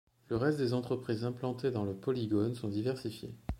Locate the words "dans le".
1.69-1.93